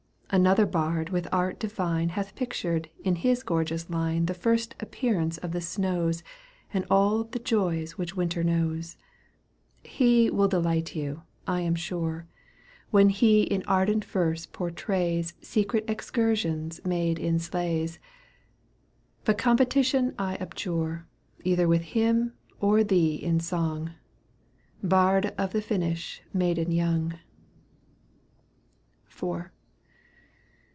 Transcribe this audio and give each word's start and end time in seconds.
Another 0.33 0.65
bard 0.65 1.09
with 1.09 1.27
art 1.29 1.59
divine 1.59 2.07
Hath 2.07 2.35
pictured 2.37 2.89
in 3.03 3.15
his 3.15 3.43
gorgeous 3.43 3.89
line 3.89 4.27
The 4.27 4.33
first 4.33 4.75
appearance 4.79 5.37
of 5.39 5.51
the 5.51 5.59
snows 5.59 6.23
And 6.73 6.85
all 6.89 7.25
the 7.25 7.37
joys 7.37 7.97
which 7.97 8.15
Winter 8.15 8.41
knows. 8.41 8.95
He 9.83 10.29
will 10.29 10.47
delight 10.47 10.95
you, 10.95 11.23
I 11.45 11.59
am 11.59 11.75
sure. 11.75 11.97
Digitized 11.99 12.13
by 12.13 12.13
CjOOQ 12.13 12.15
1С 12.15 12.19
г 12.23 12.23
CANTO 12.23 12.31
V. 12.31 12.31
EUGENE 12.47 12.53
ON^GUINE. 12.53 12.53
129 12.87 12.87
When 12.91 13.09
he 13.09 13.41
in 13.43 13.63
ardent 13.67 14.05
verse 14.05 14.45
portrays 14.45 15.33
Secret 15.41 15.85
excursions 15.89 16.85
made 16.85 17.19
in 17.19 17.37
sleighs; 17.37 17.99
But 19.25 19.37
competition 19.37 20.15
I 20.17 20.35
abjure 20.37 21.07
Either 21.43 21.67
with 21.67 21.81
him 21.81 22.35
or 22.61 22.85
thee 22.85 23.15
in 23.15 23.41
song, 23.41 23.95
Bard 24.81 25.33
of 25.37 25.51
the 25.51 25.61
Finnish 25.61 26.21
maiden 26.31 26.71
young.*^ 26.71 27.19
IV. 29.43 29.49